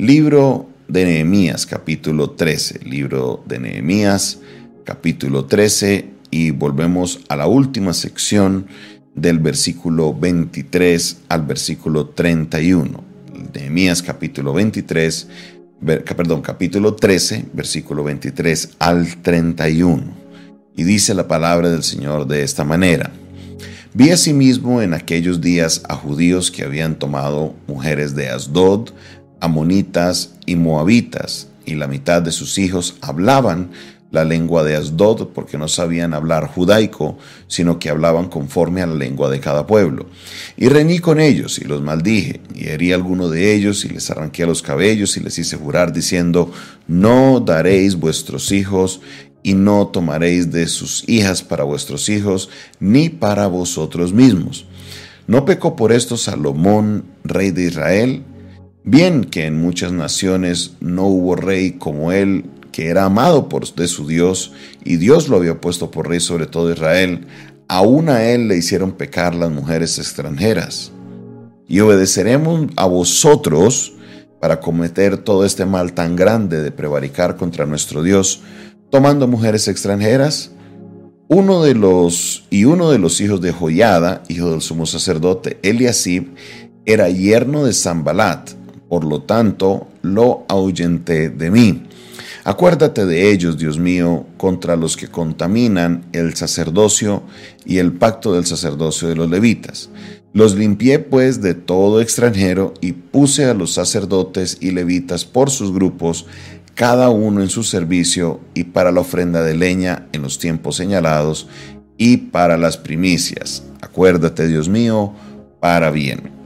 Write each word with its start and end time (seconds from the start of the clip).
Libro 0.00 0.66
de 0.88 1.04
Nehemías, 1.04 1.66
capítulo 1.66 2.30
13. 2.30 2.86
Libro 2.86 3.44
de 3.46 3.58
Nehemías, 3.58 4.38
capítulo 4.82 5.44
13. 5.44 6.06
Y 6.30 6.52
volvemos 6.52 7.20
a 7.28 7.36
la 7.36 7.46
última 7.46 7.92
sección 7.92 8.66
del 9.14 9.40
versículo 9.40 10.14
23 10.14 11.18
al 11.28 11.42
versículo 11.42 12.06
31. 12.06 13.04
Nehemías, 13.52 14.02
capítulo 14.02 14.54
23, 14.54 15.28
perdón, 16.16 16.40
capítulo 16.40 16.94
13, 16.94 17.50
versículo 17.52 18.02
23 18.02 18.70
al 18.78 19.16
31. 19.20 20.02
Y 20.78 20.84
dice 20.84 21.12
la 21.12 21.28
palabra 21.28 21.68
del 21.68 21.82
Señor 21.82 22.26
de 22.26 22.42
esta 22.42 22.64
manera. 22.64 23.12
Vi 23.92 24.10
asimismo 24.10 24.80
en 24.82 24.94
aquellos 24.94 25.40
días 25.40 25.82
a 25.88 25.96
judíos 25.96 26.52
que 26.52 26.62
habían 26.62 26.94
tomado 26.94 27.56
mujeres 27.66 28.14
de 28.14 28.28
Asdod, 28.28 28.90
amonitas 29.40 30.34
y 30.46 30.56
moabitas, 30.56 31.48
y 31.66 31.74
la 31.74 31.86
mitad 31.86 32.22
de 32.22 32.32
sus 32.32 32.58
hijos 32.58 32.96
hablaban 33.00 33.70
la 34.10 34.24
lengua 34.24 34.64
de 34.64 34.74
Asdod 34.74 35.28
porque 35.28 35.56
no 35.56 35.68
sabían 35.68 36.14
hablar 36.14 36.48
judaico, 36.48 37.16
sino 37.46 37.78
que 37.78 37.90
hablaban 37.90 38.28
conforme 38.28 38.82
a 38.82 38.86
la 38.86 38.94
lengua 38.94 39.30
de 39.30 39.40
cada 39.40 39.66
pueblo. 39.66 40.06
Y 40.56 40.68
reñí 40.68 40.98
con 40.98 41.20
ellos 41.20 41.58
y 41.58 41.64
los 41.64 41.80
maldije, 41.80 42.40
y 42.54 42.68
herí 42.68 42.92
a 42.92 42.96
alguno 42.96 43.28
de 43.28 43.54
ellos 43.54 43.84
y 43.84 43.88
les 43.88 44.10
arranqué 44.10 44.46
los 44.46 44.62
cabellos 44.62 45.16
y 45.16 45.20
les 45.20 45.38
hice 45.38 45.56
jurar 45.56 45.92
diciendo, 45.92 46.50
no 46.88 47.40
daréis 47.40 47.96
vuestros 47.96 48.50
hijos 48.50 49.00
y 49.42 49.54
no 49.54 49.86
tomaréis 49.86 50.50
de 50.50 50.66
sus 50.66 51.08
hijas 51.08 51.42
para 51.42 51.64
vuestros 51.64 52.08
hijos, 52.08 52.50
ni 52.78 53.08
para 53.08 53.46
vosotros 53.46 54.12
mismos. 54.12 54.66
¿No 55.26 55.44
pecó 55.44 55.76
por 55.76 55.92
esto 55.92 56.16
Salomón, 56.16 57.04
rey 57.22 57.52
de 57.52 57.66
Israel? 57.66 58.24
Bien 58.84 59.24
que 59.24 59.44
en 59.46 59.60
muchas 59.60 59.92
naciones 59.92 60.76
no 60.80 61.06
hubo 61.06 61.36
rey 61.36 61.72
como 61.72 62.12
él, 62.12 62.46
que 62.72 62.88
era 62.88 63.04
amado 63.04 63.48
por, 63.48 63.74
de 63.74 63.86
su 63.88 64.06
Dios, 64.06 64.52
y 64.84 64.96
Dios 64.96 65.28
lo 65.28 65.36
había 65.36 65.60
puesto 65.60 65.90
por 65.90 66.08
rey 66.08 66.20
sobre 66.20 66.46
todo 66.46 66.72
Israel, 66.72 67.26
aún 67.68 68.08
a 68.08 68.24
él 68.24 68.48
le 68.48 68.56
hicieron 68.56 68.92
pecar 68.92 69.34
las 69.34 69.50
mujeres 69.50 69.98
extranjeras. 69.98 70.92
Y 71.68 71.80
obedeceremos 71.80 72.68
a 72.76 72.86
vosotros 72.86 73.92
para 74.40 74.60
cometer 74.60 75.18
todo 75.18 75.44
este 75.44 75.66
mal 75.66 75.92
tan 75.92 76.16
grande 76.16 76.62
de 76.62 76.72
prevaricar 76.72 77.36
contra 77.36 77.66
nuestro 77.66 78.02
Dios, 78.02 78.40
tomando 78.90 79.28
mujeres 79.28 79.68
extranjeras. 79.68 80.52
Uno 81.28 81.62
de 81.62 81.74
los 81.74 82.44
y 82.50 82.64
uno 82.64 82.90
de 82.90 82.98
los 82.98 83.20
hijos 83.20 83.40
de 83.40 83.52
Joyada, 83.52 84.22
hijo 84.28 84.50
del 84.50 84.62
sumo 84.62 84.86
sacerdote 84.86 85.60
Eliasib, 85.62 86.34
era 86.86 87.08
yerno 87.08 87.64
de 87.64 87.72
Zambalat, 87.72 88.50
por 88.90 89.04
lo 89.04 89.22
tanto 89.22 89.86
lo 90.02 90.44
ahuyenté 90.48 91.30
de 91.30 91.50
mí. 91.52 91.84
Acuérdate 92.42 93.06
de 93.06 93.30
ellos, 93.30 93.56
Dios 93.56 93.78
mío, 93.78 94.26
contra 94.36 94.74
los 94.74 94.96
que 94.96 95.06
contaminan 95.06 96.04
el 96.12 96.34
sacerdocio 96.34 97.22
y 97.64 97.78
el 97.78 97.92
pacto 97.92 98.34
del 98.34 98.46
sacerdocio 98.46 99.06
de 99.06 99.14
los 99.14 99.30
levitas. 99.30 99.90
Los 100.32 100.56
limpié 100.56 100.98
pues 100.98 101.40
de 101.40 101.54
todo 101.54 102.00
extranjero 102.00 102.74
y 102.80 102.92
puse 102.92 103.44
a 103.44 103.54
los 103.54 103.72
sacerdotes 103.72 104.58
y 104.60 104.72
levitas 104.72 105.24
por 105.24 105.50
sus 105.50 105.72
grupos, 105.72 106.26
cada 106.74 107.10
uno 107.10 107.42
en 107.42 107.48
su 107.48 107.62
servicio 107.62 108.40
y 108.54 108.64
para 108.64 108.90
la 108.90 109.02
ofrenda 109.02 109.42
de 109.44 109.54
leña 109.54 110.08
en 110.12 110.22
los 110.22 110.40
tiempos 110.40 110.74
señalados 110.74 111.46
y 111.96 112.16
para 112.16 112.56
las 112.58 112.76
primicias. 112.76 113.62
Acuérdate, 113.82 114.48
Dios 114.48 114.68
mío, 114.68 115.12
para 115.60 115.90
bien. 115.90 116.39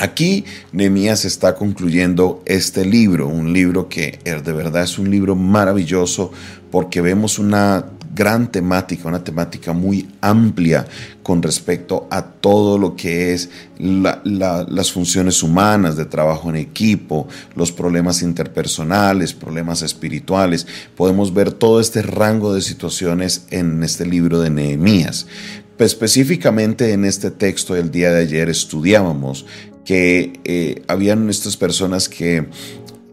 Aquí 0.00 0.44
Nehemías 0.72 1.24
está 1.24 1.54
concluyendo 1.54 2.42
este 2.44 2.84
libro, 2.84 3.28
un 3.28 3.52
libro 3.52 3.88
que 3.88 4.18
eh, 4.24 4.42
de 4.44 4.52
verdad 4.52 4.82
es 4.82 4.98
un 4.98 5.10
libro 5.10 5.34
maravilloso 5.36 6.32
porque 6.70 7.00
vemos 7.00 7.38
una 7.38 7.86
gran 8.14 8.50
temática, 8.50 9.08
una 9.08 9.22
temática 9.22 9.72
muy 9.72 10.08
amplia 10.20 10.86
con 11.22 11.42
respecto 11.42 12.06
a 12.10 12.22
todo 12.22 12.78
lo 12.78 12.96
que 12.96 13.34
es 13.34 13.50
las 13.78 14.92
funciones 14.92 15.42
humanas 15.42 15.96
de 15.96 16.06
trabajo 16.06 16.48
en 16.48 16.56
equipo, 16.56 17.28
los 17.54 17.72
problemas 17.72 18.22
interpersonales, 18.22 19.34
problemas 19.34 19.82
espirituales. 19.82 20.66
Podemos 20.96 21.34
ver 21.34 21.52
todo 21.52 21.78
este 21.78 22.00
rango 22.00 22.54
de 22.54 22.62
situaciones 22.62 23.46
en 23.50 23.82
este 23.82 24.06
libro 24.06 24.40
de 24.40 24.50
Nehemías. 24.50 25.26
Específicamente 25.78 26.94
en 26.94 27.04
este 27.04 27.30
texto 27.30 27.74
del 27.74 27.90
día 27.90 28.10
de 28.10 28.22
ayer 28.22 28.48
estudiábamos 28.48 29.44
que 29.86 30.40
eh, 30.44 30.82
habían 30.88 31.30
estas 31.30 31.56
personas 31.56 32.10
que 32.10 32.46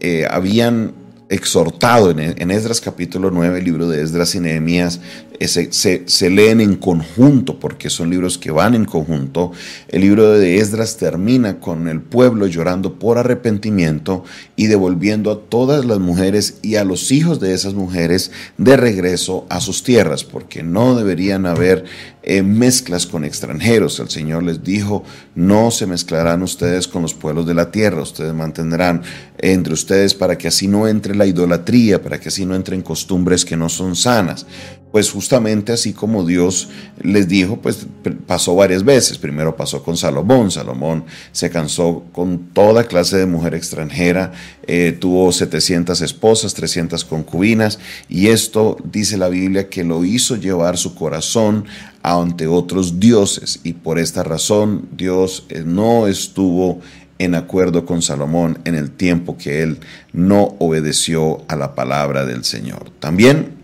eh, 0.00 0.26
habían 0.28 0.92
exhortado 1.30 2.10
en, 2.10 2.50
Esdras 2.50 2.80
capítulo 2.80 3.30
9, 3.30 3.58
el 3.58 3.64
libro 3.64 3.88
de 3.88 4.02
Esdras 4.02 4.34
y 4.34 4.40
Nehemías, 4.40 5.00
eh, 5.40 5.48
se, 5.48 6.30
leen 6.30 6.60
en 6.60 6.76
conjunto 6.76 7.58
porque 7.58 7.90
son 7.90 8.10
libros 8.10 8.36
que 8.38 8.50
van 8.50 8.74
en 8.74 8.84
conjunto. 8.84 9.52
El 9.88 10.02
libro 10.02 10.32
de 10.32 10.58
Esdras 10.58 10.96
termina 10.96 11.60
con 11.60 11.88
el 11.88 12.02
pueblo 12.02 12.46
llorando 12.46 12.98
por 12.98 13.18
arrepentimiento 13.18 14.24
y 14.54 14.66
devolviendo 14.66 15.32
a 15.32 15.40
todas 15.40 15.84
las 15.84 15.98
mujeres 15.98 16.58
y 16.62 16.76
a 16.76 16.84
los 16.84 17.10
hijos 17.10 17.40
de 17.40 17.54
esas 17.54 17.74
mujeres 17.74 18.30
de 18.58 18.76
regreso 18.76 19.46
a 19.48 19.60
sus 19.60 19.82
tierras, 19.82 20.24
porque 20.24 20.62
no 20.62 20.94
deberían 20.94 21.46
haber 21.46 21.84
eh, 22.26 22.42
mezclas 22.42 23.06
con 23.06 23.24
extranjeros. 23.24 24.00
El 24.00 24.08
Señor 24.08 24.42
les 24.42 24.64
dijo, 24.64 25.04
no 25.34 25.70
se 25.70 25.86
mezclarán 25.86 26.42
ustedes 26.42 26.88
con 26.88 27.02
los 27.02 27.14
pueblos 27.14 27.46
de 27.46 27.54
la 27.54 27.70
tierra, 27.70 28.02
ustedes 28.02 28.32
mantendrán 28.32 29.02
entre 29.38 29.74
ustedes 29.74 30.14
para 30.14 30.38
que 30.38 30.48
así 30.48 30.66
no 30.66 30.88
entre 30.88 31.14
la 31.14 31.26
idolatría, 31.26 32.02
para 32.02 32.18
que 32.18 32.28
así 32.28 32.46
no 32.46 32.54
entren 32.54 32.82
costumbres 32.82 33.44
que 33.44 33.56
no 33.56 33.68
son 33.68 33.94
sanas 33.94 34.46
pues 34.94 35.10
justamente 35.10 35.72
así 35.72 35.92
como 35.92 36.24
Dios 36.24 36.68
les 37.02 37.26
dijo, 37.26 37.56
pues 37.56 37.84
pasó 38.28 38.54
varias 38.54 38.84
veces. 38.84 39.18
Primero 39.18 39.56
pasó 39.56 39.82
con 39.82 39.96
Salomón. 39.96 40.52
Salomón 40.52 41.04
se 41.32 41.50
cansó 41.50 42.04
con 42.12 42.50
toda 42.52 42.84
clase 42.84 43.16
de 43.16 43.26
mujer 43.26 43.56
extranjera, 43.56 44.30
eh, 44.68 44.96
tuvo 44.96 45.32
700 45.32 46.00
esposas, 46.00 46.54
300 46.54 47.04
concubinas, 47.06 47.80
y 48.08 48.28
esto 48.28 48.76
dice 48.84 49.16
la 49.16 49.28
Biblia 49.28 49.68
que 49.68 49.82
lo 49.82 50.04
hizo 50.04 50.36
llevar 50.36 50.78
su 50.78 50.94
corazón 50.94 51.64
ante 52.04 52.46
otros 52.46 53.00
dioses, 53.00 53.58
y 53.64 53.72
por 53.72 53.98
esta 53.98 54.22
razón 54.22 54.90
Dios 54.96 55.44
eh, 55.48 55.64
no 55.66 56.06
estuvo 56.06 56.78
en 57.18 57.34
acuerdo 57.34 57.84
con 57.84 58.00
Salomón 58.00 58.60
en 58.64 58.76
el 58.76 58.92
tiempo 58.92 59.36
que 59.36 59.64
él 59.64 59.80
no 60.12 60.54
obedeció 60.60 61.42
a 61.48 61.56
la 61.56 61.74
palabra 61.74 62.24
del 62.24 62.44
Señor. 62.44 62.90
También 63.00 63.63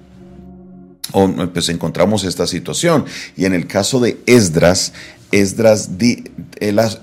pues 1.52 1.68
encontramos 1.68 2.24
esta 2.24 2.46
situación. 2.46 3.04
Y 3.36 3.44
en 3.44 3.54
el 3.54 3.66
caso 3.66 4.00
de 4.00 4.18
Esdras, 4.26 4.92
Esdras, 5.32 5.90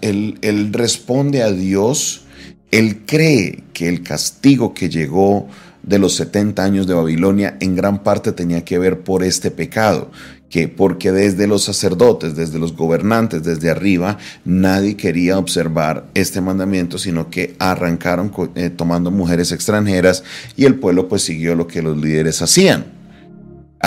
él, 0.02 0.70
responde 0.74 1.44
a 1.44 1.52
Dios, 1.52 2.24
él 2.72 3.04
cree 3.06 3.64
que 3.74 3.88
el 3.88 4.04
castigo 4.04 4.74
que 4.74 4.90
llegó 4.90 5.48
de 5.84 6.00
los 6.00 6.16
70 6.16 6.62
años 6.62 6.88
de 6.88 6.94
Babilonia 6.94 7.56
en 7.62 7.76
gran 7.76 8.04
parte 8.04 8.34
tenía 8.34 8.66
que 8.66 8.78
ver 8.78 9.00
por 9.00 9.24
este 9.24 9.52
pecado, 9.52 10.12
que 10.50 10.68
porque 10.68 11.14
desde 11.14 11.48
los 11.48 11.64
sacerdotes, 11.64 12.36
desde 12.36 12.60
los 12.60 12.76
gobernantes, 12.76 13.44
desde 13.44 13.70
arriba, 13.70 14.18
nadie 14.44 14.98
quería 14.98 15.38
observar 15.38 16.08
este 16.14 16.42
mandamiento, 16.42 16.98
sino 16.98 17.30
que 17.30 17.56
arrancaron 17.60 18.34
eh, 18.56 18.70
tomando 18.70 19.12
mujeres 19.12 19.54
extranjeras 19.54 20.24
y 20.58 20.66
el 20.66 20.76
pueblo 20.76 21.08
pues 21.08 21.22
siguió 21.22 21.56
lo 21.56 21.68
que 21.68 21.82
los 21.82 21.96
líderes 21.96 22.42
hacían. 22.42 22.97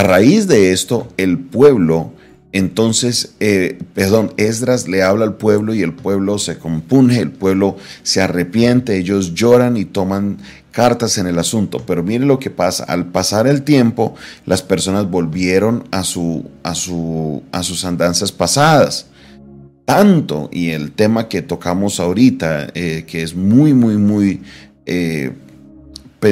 A 0.01 0.03
raíz 0.03 0.49
de 0.49 0.73
esto, 0.73 1.09
el 1.19 1.39
pueblo, 1.39 2.15
entonces, 2.53 3.35
eh, 3.39 3.79
perdón, 3.93 4.33
Esdras 4.39 4.89
le 4.89 5.03
habla 5.03 5.27
al 5.27 5.37
pueblo 5.37 5.75
y 5.75 5.83
el 5.83 5.93
pueblo 5.93 6.39
se 6.39 6.57
compunge, 6.57 7.21
el 7.21 7.33
pueblo 7.33 7.77
se 8.03 8.23
arrepiente, 8.23 8.97
ellos 8.97 9.35
lloran 9.35 9.77
y 9.77 9.85
toman 9.85 10.39
cartas 10.71 11.19
en 11.19 11.27
el 11.27 11.39
asunto. 11.39 11.83
Pero 11.87 12.03
mire 12.03 12.25
lo 12.25 12.39
que 12.39 12.49
pasa, 12.49 12.85
al 12.85 13.09
pasar 13.09 13.47
el 13.47 13.61
tiempo, 13.61 14.15
las 14.47 14.63
personas 14.63 15.11
volvieron 15.11 15.85
a, 15.91 16.03
su, 16.03 16.49
a, 16.63 16.75
su, 16.75 17.43
a 17.53 17.63
sus 17.63 17.85
andanzas 17.85 18.33
pasadas. 18.33 19.09
Tanto, 19.85 20.49
y 20.51 20.71
el 20.71 20.93
tema 20.93 21.29
que 21.29 21.43
tocamos 21.43 22.01
ahorita, 22.01 22.69
eh, 22.73 23.05
que 23.07 23.23
es 23.23 23.37
muy, 23.37 23.75
muy, 23.75 23.99
muy 23.99 24.41
eh, 24.87 25.35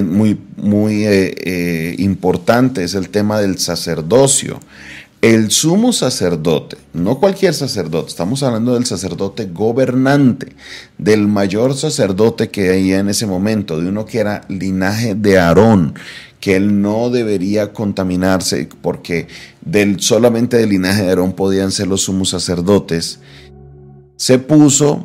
muy, 0.02 0.38
muy 0.56 1.04
eh, 1.04 1.34
eh, 1.38 1.94
importante 1.98 2.84
es 2.84 2.94
el 2.94 3.08
tema 3.08 3.40
del 3.40 3.58
sacerdocio. 3.58 4.60
El 5.20 5.50
sumo 5.50 5.92
sacerdote, 5.92 6.76
no 6.92 7.18
cualquier 7.18 7.52
sacerdote, 7.52 8.08
estamos 8.08 8.44
hablando 8.44 8.74
del 8.74 8.86
sacerdote 8.86 9.46
gobernante, 9.46 10.52
del 10.96 11.26
mayor 11.26 11.74
sacerdote 11.74 12.50
que 12.50 12.70
había 12.70 13.00
en 13.00 13.08
ese 13.08 13.26
momento, 13.26 13.80
de 13.80 13.88
uno 13.88 14.06
que 14.06 14.18
era 14.18 14.42
linaje 14.48 15.16
de 15.16 15.38
Aarón, 15.40 15.94
que 16.38 16.54
él 16.54 16.80
no 16.80 17.10
debería 17.10 17.72
contaminarse 17.72 18.68
porque 18.80 19.26
del, 19.60 19.98
solamente 20.00 20.56
del 20.56 20.70
linaje 20.70 21.02
de 21.02 21.08
Aarón 21.08 21.32
podían 21.32 21.72
ser 21.72 21.88
los 21.88 22.02
sumos 22.02 22.28
sacerdotes, 22.28 23.18
se 24.14 24.38
puso, 24.38 25.04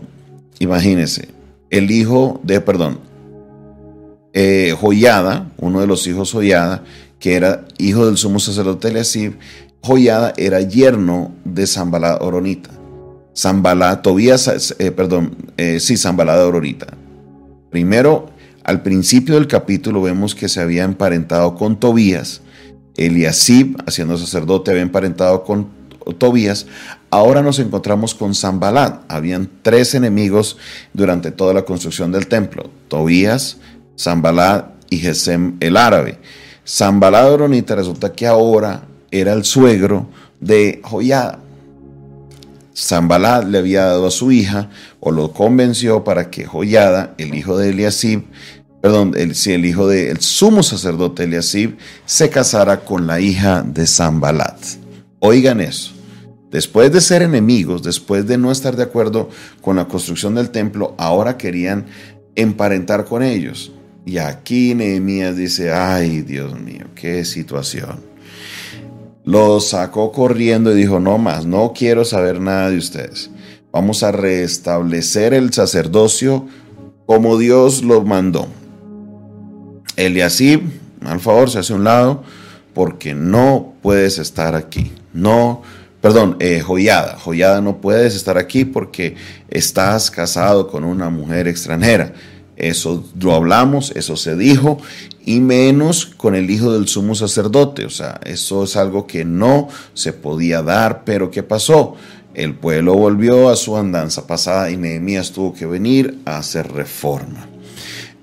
imagínense, 0.59 1.29
el 1.71 1.89
hijo 1.89 2.39
de, 2.43 2.61
perdón, 2.61 2.99
eh, 4.33 4.75
Joyada, 4.79 5.51
uno 5.57 5.79
de 5.79 5.87
los 5.87 6.05
hijos 6.07 6.31
Joyada, 6.31 6.83
que 7.19 7.35
era 7.35 7.65
hijo 7.77 8.05
del 8.05 8.17
sumo 8.17 8.39
sacerdote 8.39 8.89
Eliasib, 8.89 9.35
Joyada 9.81 10.33
era 10.37 10.61
yerno 10.61 11.33
de 11.45 11.67
Zambalá 11.67 12.17
Oronita. 12.21 12.69
Zambalá, 13.35 14.01
Tobías, 14.01 14.75
eh, 14.77 14.91
perdón, 14.91 15.35
eh, 15.57 15.79
sí, 15.79 15.97
Zambalá 15.97 16.37
de 16.37 16.43
Oronita. 16.43 16.87
Primero, 17.69 18.29
al 18.63 18.81
principio 18.83 19.35
del 19.35 19.47
capítulo 19.47 20.01
vemos 20.01 20.35
que 20.35 20.47
se 20.47 20.61
había 20.61 20.83
emparentado 20.83 21.55
con 21.55 21.79
Tobías, 21.79 22.41
Eliasib, 22.95 23.77
haciendo 23.87 24.17
sacerdote, 24.17 24.71
había 24.71 24.83
emparentado 24.83 25.43
con 25.43 25.67
Tobías. 26.17 26.67
Ahora 27.09 27.41
nos 27.41 27.59
encontramos 27.59 28.13
con 28.13 28.35
Zambalat. 28.35 29.03
Habían 29.07 29.49
tres 29.61 29.95
enemigos 29.95 30.57
durante 30.93 31.31
toda 31.31 31.53
la 31.53 31.63
construcción 31.63 32.11
del 32.11 32.27
templo: 32.27 32.69
Tobías, 32.87 33.57
Zambalat 33.97 34.71
y 34.89 34.97
Gesem 34.97 35.57
el 35.59 35.77
árabe. 35.77 36.19
Zambalat 36.67 37.29
Oronita 37.29 37.75
resulta 37.75 38.13
que 38.13 38.27
ahora 38.27 38.83
era 39.11 39.33
el 39.33 39.43
suegro 39.43 40.07
de 40.39 40.81
Joyada. 40.83 41.39
Zambalat 42.75 43.45
le 43.45 43.59
había 43.59 43.85
dado 43.85 44.07
a 44.07 44.11
su 44.11 44.31
hija 44.31 44.69
o 44.99 45.11
lo 45.11 45.31
convenció 45.31 46.03
para 46.03 46.29
que 46.29 46.45
Joyada, 46.45 47.13
el 47.17 47.35
hijo 47.35 47.57
de 47.57 47.69
Eliasib, 47.69 48.23
perdón, 48.81 49.13
el, 49.15 49.35
si 49.35 49.53
el 49.53 49.65
hijo 49.65 49.87
del 49.87 50.19
sumo 50.21 50.63
sacerdote 50.63 51.25
Eliasib, 51.25 51.77
se 52.05 52.29
casara 52.29 52.81
con 52.81 53.05
la 53.05 53.19
hija 53.19 53.61
de 53.61 53.85
Zambalat. 53.85 54.57
Oigan 55.19 55.61
eso. 55.61 55.93
Después 56.51 56.91
de 56.91 57.01
ser 57.01 57.23
enemigos, 57.23 57.81
después 57.81 58.27
de 58.27 58.37
no 58.37 58.51
estar 58.51 58.75
de 58.75 58.83
acuerdo 58.83 59.29
con 59.61 59.75
la 59.75 59.87
construcción 59.87 60.35
del 60.35 60.51
templo, 60.51 60.93
ahora 60.99 61.37
querían 61.37 61.87
emparentar 62.35 63.05
con 63.05 63.23
ellos. 63.23 63.72
Y 64.05 64.17
aquí 64.17 64.75
Nehemías 64.75 65.37
dice, 65.37 65.71
ay 65.71 66.21
Dios 66.21 66.59
mío, 66.59 66.87
qué 66.95 67.23
situación. 67.25 68.01
Lo 69.23 69.61
sacó 69.61 70.11
corriendo 70.11 70.73
y 70.73 70.75
dijo, 70.75 70.99
no 70.99 71.17
más, 71.17 71.45
no 71.45 71.71
quiero 71.73 72.03
saber 72.03 72.41
nada 72.41 72.69
de 72.69 72.77
ustedes. 72.77 73.29
Vamos 73.71 74.03
a 74.03 74.11
restablecer 74.11 75.33
el 75.33 75.53
sacerdocio 75.53 76.47
como 77.05 77.37
Dios 77.37 77.83
lo 77.83 78.01
mandó. 78.03 78.47
Eliasib, 79.95 80.61
al 81.05 81.19
favor, 81.19 81.49
se 81.49 81.59
hace 81.59 81.73
un 81.73 81.83
lado 81.83 82.23
porque 82.73 83.13
no 83.13 83.73
puedes 83.81 84.17
estar 84.17 84.55
aquí. 84.55 84.91
No, 85.13 85.61
perdón, 86.01 86.37
eh, 86.39 86.61
Joyada. 86.61 87.17
Joyada 87.17 87.61
no 87.61 87.79
puedes 87.79 88.15
estar 88.15 88.37
aquí 88.37 88.65
porque 88.65 89.15
estás 89.49 90.11
casado 90.11 90.67
con 90.67 90.83
una 90.83 91.09
mujer 91.09 91.47
extranjera. 91.47 92.13
Eso 92.69 93.03
lo 93.19 93.33
hablamos, 93.33 93.91
eso 93.95 94.15
se 94.15 94.35
dijo, 94.37 94.77
y 95.25 95.39
menos 95.39 96.05
con 96.05 96.35
el 96.35 96.49
hijo 96.49 96.71
del 96.71 96.87
sumo 96.87 97.13
sacerdote. 97.15 97.85
O 97.85 97.89
sea, 97.89 98.19
eso 98.25 98.63
es 98.63 98.75
algo 98.75 99.05
que 99.05 99.25
no 99.25 99.67
se 99.93 100.13
podía 100.13 100.61
dar, 100.61 101.03
pero 101.03 101.29
¿qué 101.29 101.43
pasó? 101.43 101.95
El 102.33 102.55
pueblo 102.55 102.95
volvió 102.95 103.49
a 103.49 103.55
su 103.55 103.77
andanza 103.77 104.25
pasada 104.25 104.71
y 104.71 104.77
Nehemías 104.77 105.31
tuvo 105.31 105.53
que 105.53 105.65
venir 105.65 106.19
a 106.25 106.37
hacer 106.37 106.71
reforma. 106.71 107.47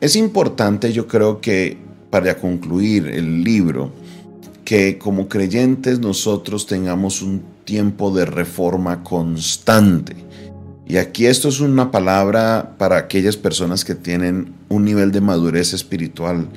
Es 0.00 0.16
importante, 0.16 0.92
yo 0.92 1.06
creo 1.06 1.40
que 1.40 1.76
para 2.08 2.36
concluir 2.38 3.06
el 3.08 3.44
libro, 3.44 3.92
que 4.64 4.98
como 4.98 5.28
creyentes 5.28 6.00
nosotros 6.00 6.66
tengamos 6.66 7.22
un 7.22 7.42
tiempo 7.64 8.10
de 8.10 8.24
reforma 8.24 9.04
constante 9.04 10.16
y 10.90 10.96
aquí 10.96 11.26
esto 11.26 11.48
es 11.48 11.60
una 11.60 11.92
palabra 11.92 12.74
para 12.76 12.96
aquellas 12.96 13.36
personas 13.36 13.84
que 13.84 13.94
tienen 13.94 14.54
un 14.68 14.84
nivel 14.84 15.12
de 15.12 15.20
madurez 15.20 15.72
espiritual 15.72 16.48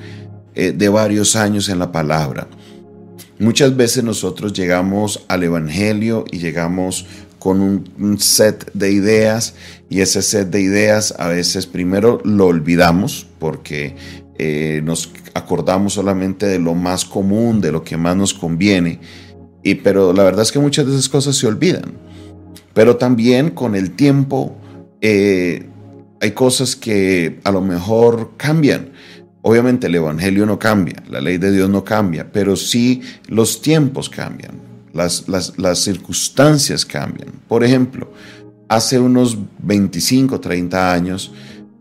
eh, 0.56 0.72
de 0.72 0.88
varios 0.88 1.36
años 1.36 1.68
en 1.68 1.78
la 1.78 1.92
palabra. 1.92 2.48
Muchas 3.38 3.76
veces 3.76 4.02
nosotros 4.02 4.52
llegamos 4.52 5.24
al 5.28 5.44
Evangelio 5.44 6.24
y 6.32 6.38
llegamos 6.38 7.06
con 7.38 7.60
un, 7.60 8.18
set 8.18 8.72
de 8.74 8.90
ideas 8.90 9.54
y 9.88 10.00
ese 10.00 10.20
set 10.20 10.50
de 10.50 10.62
ideas 10.62 11.14
a 11.16 11.28
veces 11.28 11.68
primero 11.68 12.20
lo 12.24 12.46
olvidamos 12.46 13.28
porque 13.38 13.94
eh, 14.40 14.80
nos 14.82 15.12
acordamos 15.34 15.92
solamente 15.92 16.46
de 16.46 16.58
lo 16.58 16.74
más 16.74 17.04
común, 17.04 17.60
de 17.60 17.70
lo 17.70 17.84
que 17.84 17.96
más 17.96 18.16
nos 18.16 18.34
conviene, 18.34 18.98
y, 19.62 19.76
pero 19.76 20.12
la 20.12 20.24
verdad 20.24 20.42
es 20.42 20.50
que 20.50 20.58
muchas 20.58 20.86
de 20.86 20.92
esas 20.92 21.08
cosas 21.08 21.36
se 21.36 21.46
olvidan. 21.46 22.02
Pero 22.74 22.96
también 22.96 23.50
con 23.50 23.74
el 23.74 23.92
tiempo 23.92 24.56
eh, 25.00 25.66
hay 26.20 26.30
cosas 26.32 26.76
que 26.76 27.40
a 27.44 27.50
lo 27.50 27.60
mejor 27.62 28.32
cambian. 28.36 28.90
Obviamente 29.42 29.86
el 29.86 29.94
Evangelio 29.94 30.46
no 30.46 30.58
cambia, 30.58 31.02
la 31.08 31.20
ley 31.20 31.38
de 31.38 31.52
Dios 31.52 31.68
no 31.70 31.84
cambia, 31.84 32.32
pero 32.32 32.56
sí 32.56 33.02
los 33.28 33.60
tiempos 33.60 34.08
cambian, 34.08 34.54
las, 34.92 35.28
las 35.28 35.78
circunstancias 35.78 36.84
cambian. 36.86 37.28
Por 37.46 37.62
ejemplo, 37.62 38.10
hace 38.68 38.98
unos 38.98 39.38
25, 39.58 40.40
30 40.40 40.92
años, 40.92 41.32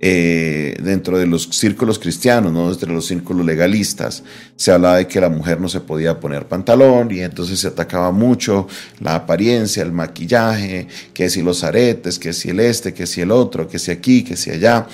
eh, 0.06 0.76
dentro 0.84 1.18
de 1.18 1.26
los 1.26 1.44
círculos 1.44 1.98
cristianos, 1.98 2.52
¿no? 2.52 2.70
dentro 2.70 2.90
de 2.90 2.96
los 2.96 3.06
círculos 3.06 3.46
legalistas, 3.46 4.22
se 4.58 4.74
hablaba 4.74 4.98
de 4.98 5.08
que 5.08 5.22
la 5.22 5.30
mujer 5.30 5.62
no 5.62 5.70
se 5.70 5.80
podía 5.80 6.20
poner 6.20 6.46
pantalón 6.46 7.10
y 7.10 7.22
entonces 7.22 7.62
se 7.62 7.70
atacaba 7.70 8.12
mucho 8.12 8.68
la 9.00 9.16
apariencia, 9.16 9.82
el 9.82 9.94
maquillaje, 9.94 10.90
que 11.14 11.30
si 11.30 11.42
los 11.42 11.64
aretes, 11.64 12.20
que 12.20 12.34
si 12.34 12.50
el 12.50 12.60
este, 12.60 12.94
que 12.94 13.08
si 13.08 13.22
el 13.22 13.32
otro, 13.32 13.70
que 13.70 13.80
si 13.80 13.92
aquí, 13.92 14.26
que 14.26 14.36
si 14.36 14.52
allá. 14.52 14.88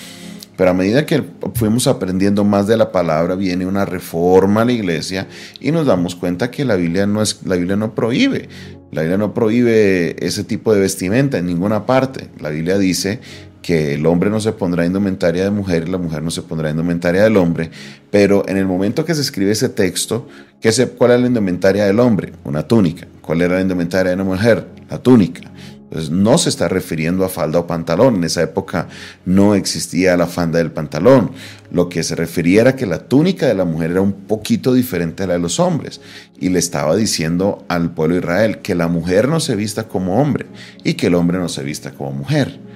Pero 0.55 0.69
a 0.69 0.73
medida 0.75 1.03
que 1.07 1.23
fuimos 1.55 1.87
aprendiendo 1.87 2.43
más 2.43 2.67
de 2.67 2.77
la 2.77 2.91
palabra, 2.91 3.33
viene 3.33 3.65
una 3.65 3.85
reforma 3.85 4.61
a 4.61 4.65
la 4.65 4.73
iglesia 4.73 5.27
y 5.59 5.71
nos 5.71 5.87
damos 5.87 6.15
cuenta 6.15 6.51
que 6.51 6.65
la 6.65 6.75
Biblia 6.75 7.07
no, 7.07 7.23
es, 7.23 7.39
la 7.45 7.55
Biblia 7.55 7.77
no 7.77 7.95
prohíbe. 7.95 8.47
La 8.91 9.01
Biblia 9.01 9.17
no 9.17 9.33
prohíbe 9.33 10.23
ese 10.23 10.43
tipo 10.43 10.73
de 10.73 10.81
vestimenta 10.81 11.39
en 11.39 11.47
ninguna 11.47 11.87
parte. 11.87 12.29
La 12.39 12.49
Biblia 12.49 12.77
dice 12.77 13.19
que 13.61 13.95
el 13.95 14.05
hombre 14.05 14.29
no 14.29 14.39
se 14.39 14.51
pondrá 14.51 14.85
indumentaria 14.85 15.43
de 15.43 15.51
mujer 15.51 15.85
y 15.87 15.91
la 15.91 15.97
mujer 15.97 16.23
no 16.23 16.31
se 16.31 16.41
pondrá 16.41 16.69
indumentaria 16.69 17.23
del 17.23 17.37
hombre, 17.37 17.71
pero 18.11 18.43
en 18.47 18.57
el 18.57 18.65
momento 18.65 19.05
que 19.05 19.15
se 19.15 19.21
escribe 19.21 19.51
ese 19.51 19.69
texto, 19.69 20.27
¿qué 20.61 20.71
se, 20.71 20.87
¿cuál 20.89 21.11
es 21.11 21.21
la 21.21 21.27
indumentaria 21.27 21.85
del 21.85 21.99
hombre? 21.99 22.33
Una 22.43 22.63
túnica. 22.63 23.07
¿Cuál 23.21 23.41
era 23.41 23.55
la 23.55 23.61
indumentaria 23.61 24.11
de 24.11 24.17
la 24.17 24.23
mujer? 24.23 24.65
La 24.89 24.97
túnica. 24.97 25.51
Entonces 25.89 26.11
no 26.11 26.37
se 26.37 26.49
está 26.49 26.67
refiriendo 26.67 27.25
a 27.25 27.29
falda 27.29 27.59
o 27.59 27.67
pantalón. 27.67 28.17
En 28.17 28.23
esa 28.23 28.43
época 28.43 28.87
no 29.25 29.55
existía 29.55 30.15
la 30.17 30.27
falda 30.27 30.59
del 30.59 30.71
pantalón. 30.71 31.31
Lo 31.71 31.89
que 31.89 32.03
se 32.03 32.13
refería 32.15 32.61
era 32.61 32.75
que 32.75 32.85
la 32.85 33.07
túnica 33.07 33.47
de 33.47 33.55
la 33.55 33.65
mujer 33.65 33.91
era 33.91 34.01
un 34.01 34.13
poquito 34.13 34.73
diferente 34.73 35.23
a 35.23 35.27
la 35.27 35.33
de 35.33 35.39
los 35.39 35.59
hombres. 35.59 35.99
Y 36.39 36.49
le 36.49 36.59
estaba 36.59 36.95
diciendo 36.95 37.65
al 37.69 37.91
pueblo 37.91 38.17
Israel 38.17 38.59
que 38.59 38.75
la 38.75 38.87
mujer 38.87 39.27
no 39.27 39.39
se 39.39 39.55
vista 39.55 39.87
como 39.87 40.21
hombre 40.21 40.45
y 40.83 40.93
que 40.93 41.07
el 41.07 41.15
hombre 41.15 41.39
no 41.39 41.49
se 41.49 41.63
vista 41.63 41.91
como 41.91 42.11
mujer. 42.11 42.68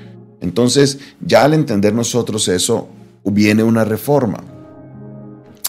Entonces, 0.44 1.00
ya 1.26 1.46
al 1.46 1.54
entender 1.54 1.94
nosotros 1.94 2.50
eso, 2.50 2.90
viene 3.24 3.64
una 3.64 3.86
reforma. 3.86 4.44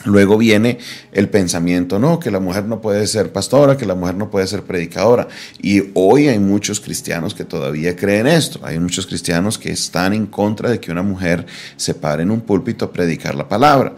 Luego 0.04 0.36
viene 0.36 0.78
el 1.12 1.30
pensamiento, 1.30 1.98
no, 1.98 2.18
que 2.18 2.32
la 2.32 2.40
mujer 2.40 2.66
no 2.66 2.82
puede 2.82 3.06
ser 3.06 3.32
pastora, 3.32 3.76
que 3.76 3.86
la 3.86 3.94
mujer 3.94 4.16
no 4.16 4.30
puede 4.30 4.48
ser 4.48 4.64
predicadora. 4.64 5.28
Y 5.62 5.84
hoy 5.94 6.26
hay 6.26 6.40
muchos 6.40 6.80
cristianos 6.80 7.34
que 7.34 7.44
todavía 7.44 7.96
creen 7.96 8.26
esto. 8.26 8.58
Hay 8.64 8.78
muchos 8.80 9.06
cristianos 9.06 9.56
que 9.56 9.70
están 9.70 10.12
en 10.12 10.26
contra 10.26 10.68
de 10.68 10.80
que 10.80 10.90
una 10.90 11.02
mujer 11.02 11.46
se 11.76 11.94
pare 11.94 12.24
en 12.24 12.32
un 12.32 12.40
púlpito 12.40 12.84
a 12.84 12.92
predicar 12.92 13.36
la 13.36 13.48
palabra. 13.48 13.94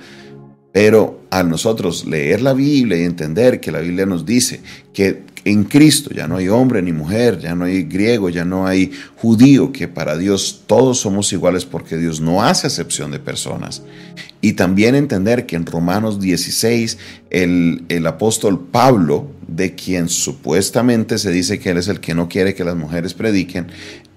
Pero 0.73 1.23
a 1.30 1.42
nosotros 1.42 2.04
leer 2.04 2.42
la 2.42 2.52
Biblia 2.52 2.99
y 2.99 3.04
entender 3.04 3.61
que 3.61 3.73
la 3.73 3.80
Biblia 3.80 4.04
nos 4.04 4.26
dice 4.26 4.61
que 4.92 5.25
en 5.46 5.62
Cristo 5.62 6.10
ya 6.12 6.26
no 6.26 6.38
hay 6.38 6.48
hombre 6.48 6.82
ni 6.82 6.92
mujer, 6.92 7.38
ya 7.38 7.54
no 7.54 7.66
hay 7.66 7.84
griego, 7.84 8.28
ya 8.30 8.44
no 8.44 8.66
hay 8.66 8.90
judío, 9.14 9.70
que 9.70 9.86
para 9.86 10.18
Dios 10.18 10.64
todos 10.66 10.98
somos 10.98 11.32
iguales 11.32 11.64
porque 11.64 11.96
Dios 11.96 12.20
no 12.20 12.42
hace 12.42 12.66
excepción 12.66 13.12
de 13.12 13.20
personas. 13.20 13.84
Y 14.40 14.54
también 14.54 14.96
entender 14.96 15.46
que 15.46 15.54
en 15.54 15.64
Romanos 15.64 16.18
16 16.18 16.98
el, 17.30 17.84
el 17.88 18.06
apóstol 18.08 18.66
Pablo, 18.72 19.30
de 19.46 19.76
quien 19.76 20.08
supuestamente 20.08 21.16
se 21.16 21.30
dice 21.30 21.60
que 21.60 21.70
él 21.70 21.78
es 21.78 21.86
el 21.86 22.00
que 22.00 22.12
no 22.12 22.28
quiere 22.28 22.56
que 22.56 22.64
las 22.64 22.74
mujeres 22.74 23.14
prediquen, 23.14 23.68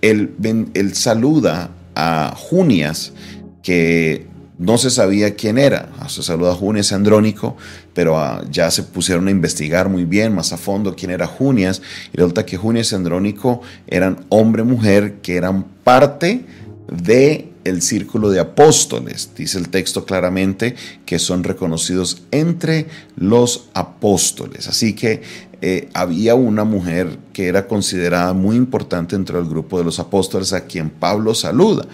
él, 0.01 0.31
él 0.73 0.95
saluda 0.95 1.69
a 1.93 2.33
Junias, 2.35 3.13
que 3.61 4.25
no 4.59 4.77
se 4.77 4.91
sabía 4.91 5.35
quién 5.35 5.57
era. 5.57 5.89
Se 6.09 6.21
saluda 6.21 6.53
Junias 6.53 6.91
Andrónico, 6.91 7.55
pero 7.93 8.19
ah, 8.19 8.43
ya 8.51 8.69
se 8.69 8.83
pusieron 8.83 9.27
a 9.27 9.31
investigar 9.31 9.89
muy 9.89 10.03
bien, 10.03 10.35
más 10.35 10.51
a 10.53 10.57
fondo, 10.57 10.95
quién 10.95 11.11
era 11.11 11.25
Junias. 11.25 11.81
Y 12.13 12.17
resulta 12.17 12.45
que 12.45 12.57
Junias 12.57 12.91
y 12.91 12.95
Andrónico 12.95 13.61
eran 13.87 14.25
hombre-mujer 14.27 15.15
que 15.21 15.37
eran 15.37 15.63
parte 15.83 16.45
de 16.91 17.49
el 17.63 17.81
círculo 17.81 18.29
de 18.29 18.41
apóstoles. 18.41 19.31
Dice 19.35 19.57
el 19.57 19.69
texto 19.69 20.05
claramente 20.05 20.75
que 21.05 21.19
son 21.19 21.43
reconocidos 21.43 22.23
entre 22.31 22.87
los 23.15 23.69
apóstoles. 23.73 24.67
Así 24.67 24.93
que 24.93 25.21
eh, 25.61 25.89
había 25.93 26.35
una 26.35 26.65
mujer 26.65 27.17
que 27.31 27.47
era 27.47 27.67
considerada 27.67 28.33
muy 28.33 28.57
importante 28.57 29.15
dentro 29.15 29.39
del 29.39 29.49
grupo 29.49 29.77
de 29.77 29.85
los 29.85 29.99
apóstoles 29.99 30.51
a 30.51 30.65
quien 30.65 30.89
Pablo 30.89 31.33
saluda. 31.33 31.85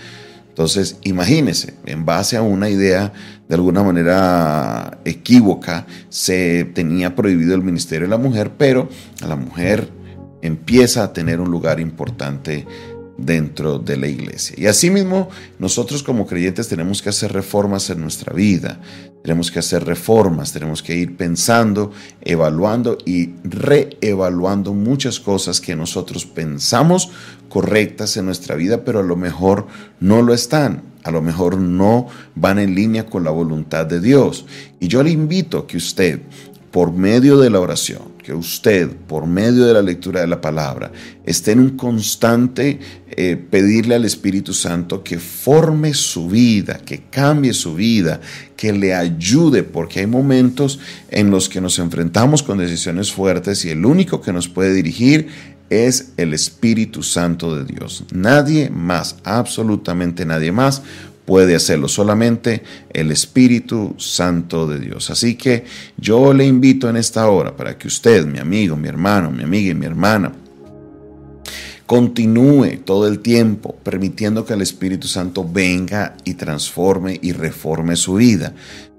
Entonces, 0.56 1.00
imagínese, 1.04 1.74
en 1.86 2.06
base 2.06 2.38
a 2.38 2.42
una 2.42 2.70
idea 2.70 3.12
de 3.50 3.56
alguna 3.56 3.84
manera 3.84 5.00
equívoca, 5.04 5.86
se 6.08 6.64
tenía 6.64 7.14
prohibido 7.14 7.56
el 7.56 7.62
ministerio 7.62 8.08
de 8.08 8.12
la 8.12 8.18
mujer, 8.18 8.52
pero 8.58 8.88
la 9.28 9.36
mujer 9.36 9.90
empieza 10.42 11.04
a 11.04 11.12
tener 11.12 11.42
un 11.42 11.52
lugar 11.52 11.82
importante 11.82 12.66
dentro 13.18 13.80
de 13.80 13.98
la 13.98 14.08
iglesia. 14.08 14.56
Y 14.58 14.68
asimismo, 14.68 15.30
nosotros 15.60 16.04
como 16.04 16.26
creyentes 16.26 16.68
tenemos 16.68 17.02
que 17.02 17.10
hacer 17.10 17.32
reformas 17.32 17.90
en 17.90 18.02
nuestra 18.02 18.34
vida, 18.34 18.80
tenemos 19.22 19.50
que 19.50 19.60
hacer 19.60 19.84
reformas, 19.86 20.54
tenemos 20.54 20.84
que 20.84 20.96
ir 20.96 21.18
pensando, 21.18 21.92
evaluando 22.22 22.98
y 23.06 23.32
reevaluando 23.44 24.74
muchas 24.74 25.20
cosas 25.20 25.60
que 25.60 25.76
nosotros 25.76 26.26
pensamos 26.26 27.10
correctas 27.50 28.18
en 28.18 28.26
nuestra 28.26 28.56
vida, 28.56 28.84
pero 28.84 29.00
a 29.00 29.04
lo 29.04 29.16
mejor 29.16 29.68
no 30.00 30.22
lo 30.22 30.34
están, 30.34 30.84
a 31.04 31.12
lo 31.12 31.22
mejor 31.22 31.58
no 31.58 32.08
van 32.36 32.60
en 32.60 32.76
línea 32.76 33.06
con 33.06 33.24
la 33.24 33.32
voluntad 33.32 33.86
de 33.86 34.00
Dios. 34.00 34.46
Y 34.80 34.88
yo 34.90 35.02
le 35.02 35.12
invito 35.12 35.60
a 35.60 35.68
que 35.68 35.78
usted, 35.78 36.22
por 36.72 36.92
medio 36.92 37.40
de 37.40 37.50
la 37.50 37.60
oración, 37.60 38.15
que 38.26 38.34
usted, 38.34 38.90
por 38.90 39.28
medio 39.28 39.66
de 39.66 39.74
la 39.74 39.84
lectura 39.84 40.22
de 40.22 40.26
la 40.26 40.42
palabra, 40.42 40.92
esté 41.26 41.52
en 41.52 41.60
un 41.60 41.78
constante 41.78 42.80
eh, 43.12 43.38
pedirle 43.38 43.94
al 43.94 44.04
Espíritu 44.04 44.52
Santo 44.52 45.04
que 45.04 45.20
forme 45.20 45.94
su 45.94 46.28
vida, 46.28 46.80
que 46.84 47.04
cambie 47.12 47.54
su 47.54 47.76
vida, 47.76 48.20
que 48.58 48.74
le 48.74 48.96
ayude, 48.96 49.62
porque 49.62 50.00
hay 50.00 50.08
momentos 50.08 50.80
en 51.10 51.30
los 51.30 51.50
que 51.50 51.62
nos 51.62 51.78
enfrentamos 51.78 52.42
con 52.42 52.58
decisiones 52.58 53.12
fuertes 53.12 53.64
y 53.64 53.70
el 53.70 53.86
único 53.86 54.22
que 54.22 54.34
nos 54.34 54.50
puede 54.50 54.74
dirigir 54.74 55.28
es 55.70 56.14
el 56.18 56.34
Espíritu 56.34 57.04
Santo 57.04 57.56
de 57.56 57.66
Dios. 57.66 58.06
Nadie 58.12 58.72
más, 58.72 59.18
absolutamente 59.24 60.26
nadie 60.26 60.52
más 60.52 60.82
puede 61.26 61.56
hacerlo, 61.56 61.88
solamente 61.88 62.64
el 62.94 63.12
Espíritu 63.12 63.96
Santo 63.98 64.68
de 64.68 64.80
Dios. 64.80 65.10
Así 65.10 65.36
que 65.36 65.66
yo 65.98 66.34
le 66.34 66.46
invito 66.46 66.88
en 66.90 66.98
esta 66.98 67.28
hora 67.28 67.56
para 67.56 67.78
que 67.78 67.88
usted, 67.88 68.26
mi 68.26 68.40
amigo, 68.40 68.76
mi 68.76 68.88
hermano, 68.88 69.32
mi 69.32 69.44
amiga 69.44 69.72
y 69.72 69.76
mi 69.76 69.86
hermana, 69.86 70.32
continúe 71.86 72.80
todo 72.84 73.08
el 73.08 73.20
tiempo 73.20 73.76
permitiendo 73.84 74.46
que 74.46 74.54
el 74.54 74.62
Espíritu 74.62 75.08
Santo 75.08 75.48
venga 75.48 76.16
y 76.24 76.36
transforme 76.36 77.20
y 77.22 77.32
reforme 77.32 77.96
su 77.96 78.16
vida. 78.16 78.54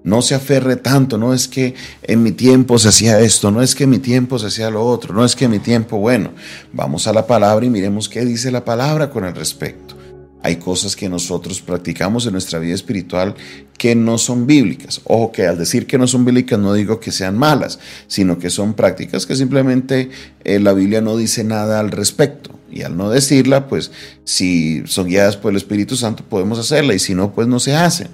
No 0.05 0.23
se 0.23 0.37
aferre 0.37 0.77
tanto, 0.77 1.19
no 1.19 1.35
es 1.35 1.49
que 1.49 1.75
en 2.03 2.23
mi 2.23 2.31
tiempo 2.31 2.79
se 2.79 2.89
hacía 2.89 3.19
esto, 3.19 3.51
no 3.51 3.61
es 3.61 3.75
que 3.75 3.85
en 3.85 3.91
mi 3.91 3.99
tiempo 3.99 4.39
se 4.39 4.47
hacía 4.47 4.71
lo 4.71 4.85
otro, 4.85 5.13
no 5.13 5.25
es 5.25 5.35
que 5.35 5.47
en 5.47 5.51
mi 5.51 5.59
tiempo, 5.59 5.99
bueno, 5.99 6.31
vamos 6.73 7.09
a 7.09 7.13
la 7.13 7.27
palabra 7.27 7.67
y 7.67 7.71
miremos 7.71 8.09
qué 8.09 8.25
dice 8.25 8.53
la 8.53 8.65
palabra 8.65 9.11
con 9.11 9.25
el 9.25 9.35
respecto 9.35 9.97
hay 10.43 10.57
cosas 10.57 10.95
que 10.95 11.09
nosotros 11.09 11.61
practicamos 11.61 12.27
en 12.27 12.33
nuestra 12.33 12.59
vida 12.59 12.75
espiritual 12.75 13.35
que 13.77 13.95
no 13.95 14.19
son 14.19 14.47
bíblicas. 14.47 15.01
Ojo 15.05 15.33
que 15.33 15.47
al 15.47 15.59
decir 15.59 15.87
que 15.87 15.99
no 15.99 16.07
son 16.07 16.25
bíblicas 16.25 16.59
no 16.59 16.73
digo 16.73 17.01
que 17.01 17.11
sean 17.11 17.37
malas, 17.37 17.79
sino 18.07 18.39
que 18.39 18.51
son 18.51 18.75
prácticas 18.75 19.27
que 19.27 19.35
simplemente 19.35 20.11
eh, 20.45 20.61
la 20.61 20.73
Biblia 20.73 21.01
no 21.01 21.17
dice 21.17 21.45
nada 21.45 21.81
al 21.81 21.91
respecto. 21.91 22.51
Y 22.71 22.83
al 22.83 22.97
no 22.97 23.11
decirla, 23.11 23.69
pues 23.69 23.91
si 24.25 24.83
son 24.87 25.07
guiadas 25.07 25.37
por 25.37 25.51
el 25.51 25.57
Espíritu 25.57 25.97
Santo 25.97 26.25
podemos 26.25 26.59
hacerla 26.59 26.95
y 26.95 26.99
si 26.99 27.15
no, 27.15 27.33
pues 27.33 27.49
no 27.49 27.59
se 27.59 27.75
hacen. 27.75 28.09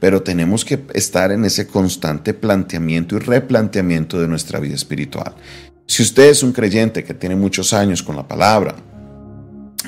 Pero 0.00 0.22
tenemos 0.22 0.64
que 0.64 0.84
estar 0.94 1.32
en 1.32 1.44
ese 1.44 1.66
constante 1.66 2.34
planteamiento 2.34 3.16
y 3.16 3.20
replanteamiento 3.20 4.20
de 4.20 4.28
nuestra 4.28 4.60
vida 4.60 4.74
espiritual. 4.74 5.34
Si 5.86 6.02
usted 6.02 6.30
es 6.30 6.42
un 6.42 6.52
creyente 6.52 7.04
que 7.04 7.14
tiene 7.14 7.36
muchos 7.36 7.72
años 7.72 8.02
con 8.02 8.16
la 8.16 8.26
palabra, 8.26 8.76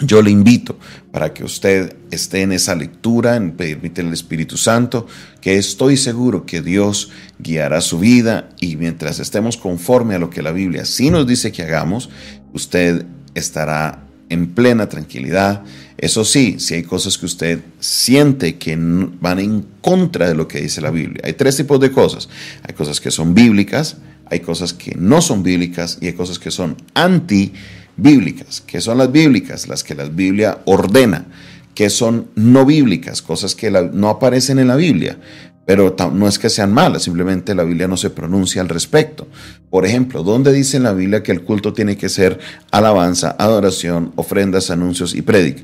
yo 0.03 0.21
le 0.21 0.31
invito 0.31 0.79
para 1.11 1.33
que 1.33 1.45
usted 1.45 1.97
esté 2.11 2.43
en 2.43 2.53
esa 2.53 2.75
lectura, 2.75 3.37
en 3.37 3.53
pedirme 3.53 3.91
el 3.95 4.13
Espíritu 4.13 4.57
Santo, 4.57 5.07
que 5.41 5.57
estoy 5.57 5.97
seguro 5.97 6.45
que 6.45 6.61
Dios 6.61 7.11
guiará 7.39 7.81
su 7.81 7.99
vida 7.99 8.51
y 8.61 8.77
mientras 8.77 9.21
estemos 9.21 9.57
conforme 9.57 10.15
a 10.15 10.19
lo 10.19 10.29
que 10.29 10.43
la 10.43 10.53
Biblia 10.53 10.85
sí 10.85 11.11
nos 11.11 11.27
dice 11.27 11.53
que 11.53 11.63
hagamos, 11.63 12.11
usted 12.53 13.07
estará 13.35 14.03
en 14.29 14.49
plena 14.49 14.89
tranquilidad. 14.89 15.63
Eso 15.99 16.25
sí, 16.25 16.57
si 16.59 16.75
hay 16.75 16.83
cosas 16.83 17.17
que 17.17 17.27
usted 17.27 17.61
siente 17.81 18.57
que 18.57 18.77
van 18.77 19.39
en 19.39 19.67
contra 19.81 20.29
de 20.29 20.35
lo 20.35 20.47
que 20.47 20.61
dice 20.61 20.81
la 20.81 20.91
Biblia. 20.91 21.23
Hay 21.25 21.35
tres 21.35 21.57
tipos 21.57 21.81
de 21.81 21.91
cosas. 21.91 22.29
Hay 22.63 22.75
cosas 22.75 23.01
que 23.01 23.11
son 23.11 23.35
bíblicas, 23.35 23.97
hay 24.29 24.41
cosas 24.41 24.73
que 24.73 24.95
no 24.99 25.23
son 25.23 25.43
bíblicas 25.43 25.99
y 26.01 26.07
hay 26.09 26.13
cosas 26.13 26.39
que 26.39 26.51
son 26.51 26.77
anti 26.95 27.53
bíblicas. 27.97 28.63
¿Qué 28.67 28.81
son 28.81 28.99
las 28.99 29.11
bíblicas? 29.11 29.69
Las 29.69 29.85
que 29.85 29.95
la 29.95 30.05
Biblia 30.05 30.59
ordena. 30.65 31.27
¿Qué 31.75 31.91
son 31.91 32.29
no 32.35 32.65
bíblicas? 32.65 33.23
Cosas 33.23 33.55
que 33.55 33.71
no 33.71 34.09
aparecen 34.09 34.59
en 34.59 34.69
la 34.69 34.77
Biblia. 34.77 35.19
Pero 35.67 35.97
no 36.13 36.29
es 36.29 36.39
que 36.39 36.49
sean 36.49 36.73
malas, 36.73 37.03
simplemente 37.03 37.53
la 37.53 37.65
Biblia 37.65 37.89
no 37.89 37.97
se 37.97 38.11
pronuncia 38.11 38.63
al 38.63 38.69
respecto. 38.69 39.27
Por 39.69 39.85
ejemplo, 39.85 40.23
¿dónde 40.23 40.53
dice 40.53 40.77
en 40.77 40.85
la 40.85 40.93
Biblia 40.93 41.25
que 41.25 41.33
el 41.33 41.43
culto 41.43 41.73
tiene 41.73 41.97
que 41.97 42.09
ser 42.09 42.39
alabanza, 42.71 43.35
adoración, 43.37 44.13
ofrendas, 44.15 44.71
anuncios 44.71 45.13
y 45.15 45.23
prédica? 45.23 45.63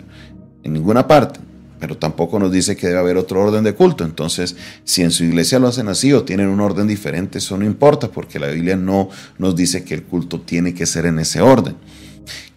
En 0.64 0.72
ninguna 0.72 1.06
parte 1.06 1.40
pero 1.78 1.96
tampoco 1.96 2.38
nos 2.38 2.52
dice 2.52 2.76
que 2.76 2.86
debe 2.86 3.00
haber 3.00 3.16
otro 3.16 3.40
orden 3.42 3.64
de 3.64 3.74
culto. 3.74 4.04
Entonces, 4.04 4.54
si 4.84 5.02
en 5.02 5.10
su 5.10 5.24
iglesia 5.24 5.58
lo 5.58 5.66
hacen 5.66 5.88
así 5.88 6.12
o 6.12 6.22
tienen 6.22 6.46
un 6.46 6.60
orden 6.60 6.86
diferente, 6.86 7.38
eso 7.38 7.56
no 7.56 7.64
importa, 7.64 8.06
porque 8.06 8.38
la 8.38 8.46
Biblia 8.46 8.76
no 8.76 9.08
nos 9.36 9.56
dice 9.56 9.82
que 9.82 9.94
el 9.94 10.04
culto 10.04 10.40
tiene 10.40 10.74
que 10.74 10.86
ser 10.86 11.06
en 11.06 11.18
ese 11.18 11.40
orden 11.40 11.74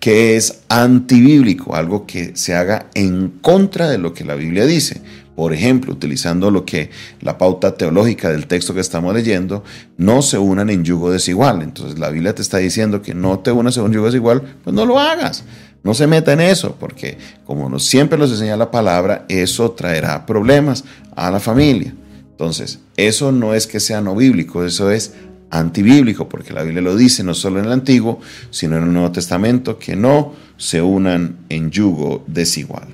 que 0.05 0.35
es 0.35 0.59
antibíblico, 0.69 1.73
algo 1.73 2.05
que 2.05 2.35
se 2.35 2.53
haga 2.53 2.91
en 2.93 3.39
contra 3.41 3.89
de 3.89 3.97
lo 3.97 4.13
que 4.13 4.23
la 4.23 4.35
Biblia 4.35 4.67
dice. 4.67 5.01
Por 5.35 5.51
ejemplo, 5.51 5.91
utilizando 5.91 6.51
lo 6.51 6.63
que 6.63 6.91
la 7.21 7.39
pauta 7.39 7.75
teológica 7.75 8.29
del 8.29 8.45
texto 8.45 8.75
que 8.75 8.81
estamos 8.81 9.15
leyendo, 9.15 9.63
no 9.97 10.21
se 10.21 10.37
unan 10.37 10.69
en 10.69 10.83
yugo 10.83 11.09
desigual. 11.09 11.63
Entonces 11.63 11.97
la 11.97 12.11
Biblia 12.11 12.35
te 12.35 12.43
está 12.43 12.59
diciendo 12.59 13.01
que 13.01 13.15
no 13.15 13.39
te 13.39 13.51
unas 13.51 13.77
en 13.77 13.83
un 13.85 13.93
yugo 13.93 14.05
desigual, 14.05 14.43
pues 14.63 14.75
no 14.75 14.85
lo 14.85 14.99
hagas. 14.99 15.43
No 15.81 15.95
se 15.95 16.05
meta 16.05 16.33
en 16.33 16.41
eso, 16.41 16.75
porque 16.79 17.17
como 17.43 17.67
nos, 17.67 17.83
siempre 17.85 18.19
nos 18.19 18.29
enseña 18.29 18.57
la 18.57 18.69
palabra, 18.69 19.25
eso 19.27 19.71
traerá 19.71 20.27
problemas 20.27 20.83
a 21.15 21.31
la 21.31 21.39
familia. 21.39 21.95
Entonces, 22.29 22.77
eso 22.95 23.31
no 23.31 23.55
es 23.55 23.65
que 23.65 23.79
sea 23.79 24.01
no 24.01 24.15
bíblico, 24.15 24.65
eso 24.65 24.91
es 24.91 25.13
antibíblico, 25.59 26.27
porque 26.27 26.53
la 26.53 26.63
Biblia 26.63 26.81
lo 26.81 26.95
dice 26.95 27.23
no 27.23 27.33
solo 27.33 27.59
en 27.59 27.65
el 27.65 27.71
Antiguo, 27.71 28.19
sino 28.49 28.77
en 28.77 28.83
el 28.83 28.93
Nuevo 28.93 29.11
Testamento, 29.11 29.77
que 29.77 29.95
no 29.95 30.33
se 30.57 30.81
unan 30.81 31.37
en 31.49 31.71
yugo 31.71 32.23
desigual. 32.27 32.87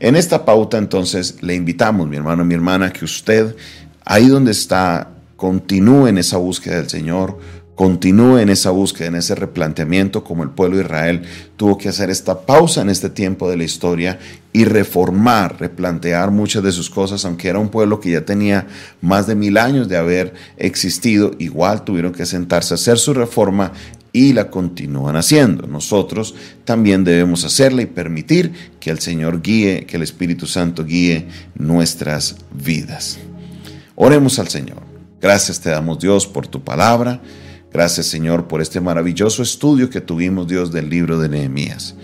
En 0.00 0.16
esta 0.16 0.44
pauta 0.44 0.78
entonces 0.78 1.36
le 1.42 1.54
invitamos, 1.54 2.08
mi 2.08 2.16
hermano 2.16 2.44
mi 2.44 2.54
hermana, 2.54 2.92
que 2.92 3.04
usted, 3.04 3.54
ahí 4.04 4.28
donde 4.28 4.52
está, 4.52 5.10
continúe 5.36 6.08
en 6.08 6.18
esa 6.18 6.36
búsqueda 6.36 6.76
del 6.76 6.88
Señor, 6.88 7.38
continúe 7.82 8.38
en 8.38 8.48
esa 8.48 8.70
búsqueda, 8.70 9.08
en 9.08 9.16
ese 9.16 9.34
replanteamiento, 9.34 10.22
como 10.22 10.44
el 10.44 10.50
pueblo 10.50 10.76
de 10.76 10.84
Israel 10.84 11.22
tuvo 11.56 11.76
que 11.76 11.88
hacer 11.88 12.10
esta 12.10 12.46
pausa 12.46 12.80
en 12.80 12.88
este 12.88 13.10
tiempo 13.10 13.50
de 13.50 13.56
la 13.56 13.64
historia 13.64 14.20
y 14.52 14.66
reformar, 14.66 15.56
replantear 15.58 16.30
muchas 16.30 16.62
de 16.62 16.70
sus 16.70 16.88
cosas, 16.88 17.24
aunque 17.24 17.48
era 17.48 17.58
un 17.58 17.70
pueblo 17.70 17.98
que 17.98 18.12
ya 18.12 18.24
tenía 18.24 18.68
más 19.00 19.26
de 19.26 19.34
mil 19.34 19.58
años 19.58 19.88
de 19.88 19.96
haber 19.96 20.32
existido, 20.58 21.32
igual 21.40 21.82
tuvieron 21.82 22.12
que 22.12 22.24
sentarse 22.24 22.72
a 22.72 22.76
hacer 22.76 23.00
su 23.00 23.14
reforma 23.14 23.72
y 24.12 24.32
la 24.32 24.48
continúan 24.48 25.16
haciendo. 25.16 25.66
Nosotros 25.66 26.36
también 26.64 27.02
debemos 27.02 27.44
hacerla 27.44 27.82
y 27.82 27.86
permitir 27.86 28.52
que 28.78 28.90
el 28.90 29.00
Señor 29.00 29.42
guíe, 29.42 29.86
que 29.86 29.96
el 29.96 30.04
Espíritu 30.04 30.46
Santo 30.46 30.84
guíe 30.84 31.26
nuestras 31.56 32.36
vidas. 32.52 33.18
Oremos 33.96 34.38
al 34.38 34.46
Señor. 34.46 34.82
Gracias 35.20 35.58
te 35.60 35.70
damos 35.70 35.98
Dios 35.98 36.28
por 36.28 36.46
tu 36.46 36.62
palabra. 36.62 37.20
Gracias 37.72 38.06
Señor 38.06 38.48
por 38.48 38.60
este 38.60 38.80
maravilloso 38.80 39.42
estudio 39.42 39.88
que 39.88 40.02
tuvimos 40.02 40.46
Dios 40.46 40.72
del 40.72 40.90
libro 40.90 41.18
de 41.18 41.30
Nehemías. 41.30 41.94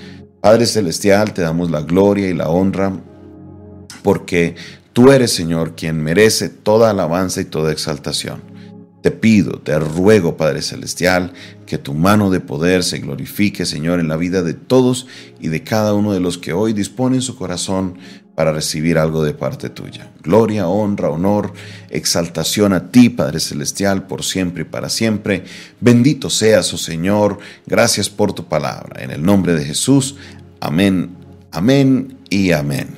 Padre 0.41 0.65
Celestial, 0.65 1.35
te 1.35 1.43
damos 1.43 1.71
la 1.71 1.83
gloria 1.83 2.29
y 2.29 2.35
la 2.35 2.49
honra 2.49 2.99
porque 4.03 4.57
tú 4.95 5.13
eres 5.13 5.33
Señor 5.33 5.75
quien 5.77 6.03
merece 6.03 6.49
toda 6.49 6.91
alabanza 6.91 7.43
y 7.43 7.45
toda 7.45 7.71
exaltación. 7.71 8.41
Te 9.03 9.11
pido, 9.11 9.61
te 9.61 9.79
ruego, 9.79 10.37
Padre 10.37 10.63
Celestial, 10.63 11.33
que 11.67 11.79
tu 11.79 11.95
mano 11.95 12.31
de 12.31 12.41
poder 12.41 12.83
se 12.83 12.99
glorifique, 12.99 13.65
Señor, 13.65 14.01
en 14.01 14.09
la 14.09 14.17
vida 14.17 14.43
de 14.43 14.55
todos 14.55 15.07
y 15.39 15.49
de 15.49 15.63
cada 15.63 15.95
uno 15.95 16.13
de 16.13 16.21
los 16.21 16.39
que 16.39 16.53
hoy 16.53 16.73
disponen 16.73 17.23
su 17.23 17.37
corazón 17.37 17.99
para 18.39 18.53
recibir 18.53 18.99
algo 18.99 19.25
de 19.25 19.35
parte 19.35 19.69
tuya. 19.69 20.13
Gloria, 20.23 20.69
honra, 20.69 21.11
honor, 21.11 21.53
exaltación 21.91 22.73
a 22.73 22.93
ti, 22.93 23.09
Padre 23.09 23.41
Celestial, 23.41 24.07
por 24.07 24.23
siempre 24.23 24.63
y 24.63 24.65
para 24.65 24.89
siempre. 24.91 25.43
Bendito 25.81 26.31
seas, 26.31 26.73
oh 26.73 26.79
Señor. 26.79 27.41
Gracias 27.67 28.09
por 28.09 28.33
tu 28.33 28.45
palabra. 28.45 29.03
En 29.03 29.11
el 29.11 29.25
nombre 29.25 29.55
de 29.55 29.65
Jesús. 29.65 30.15
Amén, 30.61 31.17
amén 31.51 32.17
y 32.31 32.53
amén. 32.53 32.91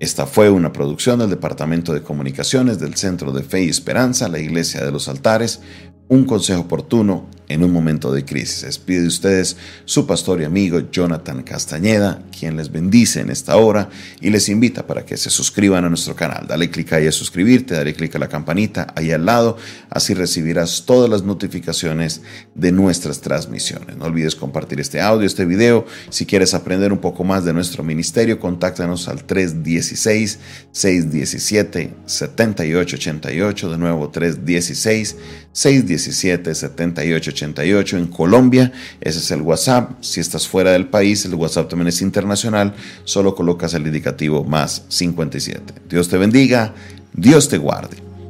Esta 0.00 0.24
fue 0.26 0.48
una 0.48 0.72
producción 0.72 1.18
del 1.18 1.28
Departamento 1.28 1.92
de 1.92 2.02
Comunicaciones 2.02 2.78
del 2.78 2.94
Centro 2.94 3.30
de 3.30 3.42
Fe 3.42 3.64
y 3.64 3.68
Esperanza, 3.68 4.28
la 4.28 4.38
Iglesia 4.38 4.82
de 4.86 4.90
los 4.90 5.06
Altares, 5.06 5.60
un 6.08 6.24
consejo 6.24 6.62
oportuno 6.62 7.26
en 7.48 7.62
un 7.62 7.72
momento 7.72 8.12
de 8.12 8.24
crisis. 8.24 8.62
Despide 8.62 9.02
de 9.02 9.08
ustedes 9.08 9.56
su 9.84 10.06
pastor 10.06 10.40
y 10.40 10.44
amigo 10.44 10.80
Jonathan 10.90 11.42
Castañeda, 11.42 12.22
quien 12.36 12.56
les 12.56 12.70
bendice 12.70 13.20
en 13.20 13.30
esta 13.30 13.56
hora 13.56 13.90
y 14.20 14.30
les 14.30 14.48
invita 14.48 14.86
para 14.86 15.04
que 15.04 15.16
se 15.16 15.30
suscriban 15.30 15.84
a 15.84 15.88
nuestro 15.88 16.16
canal. 16.16 16.46
Dale 16.46 16.70
clic 16.70 16.92
ahí 16.92 17.06
a 17.06 17.12
suscribirte, 17.12 17.74
dale 17.74 17.94
clic 17.94 18.14
a 18.16 18.18
la 18.18 18.28
campanita 18.28 18.92
ahí 18.96 19.12
al 19.12 19.26
lado, 19.26 19.56
así 19.90 20.14
recibirás 20.14 20.84
todas 20.86 21.10
las 21.10 21.22
notificaciones 21.22 22.22
de 22.54 22.72
nuestras 22.72 23.20
transmisiones. 23.20 23.96
No 23.96 24.06
olvides 24.06 24.34
compartir 24.34 24.80
este 24.80 25.00
audio, 25.00 25.26
este 25.26 25.44
video. 25.44 25.86
Si 26.10 26.26
quieres 26.26 26.54
aprender 26.54 26.92
un 26.92 26.98
poco 26.98 27.24
más 27.24 27.44
de 27.44 27.52
nuestro 27.52 27.84
ministerio, 27.84 28.40
contáctanos 28.40 29.08
al 29.08 29.24
316 29.24 30.38
617 30.72 31.94
7888, 32.06 33.70
de 33.70 33.78
nuevo 33.78 34.08
316 34.10 35.16
617 35.52 35.93
7888 35.98 37.96
en 37.96 38.06
Colombia, 38.06 38.72
ese 39.00 39.18
es 39.18 39.30
el 39.30 39.42
WhatsApp. 39.42 39.92
Si 40.00 40.20
estás 40.20 40.46
fuera 40.46 40.72
del 40.72 40.86
país, 40.86 41.24
el 41.24 41.34
WhatsApp 41.34 41.68
también 41.68 41.88
es 41.88 42.02
internacional, 42.02 42.74
solo 43.04 43.34
colocas 43.34 43.74
el 43.74 43.86
indicativo 43.86 44.44
más 44.44 44.84
57. 44.88 45.74
Dios 45.88 46.08
te 46.08 46.18
bendiga, 46.18 46.74
Dios 47.12 47.48
te 47.48 47.58
guarde. 47.58 48.03